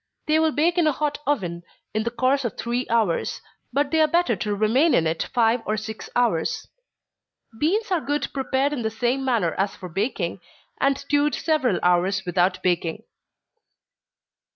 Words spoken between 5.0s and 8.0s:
it five or six hours. Beans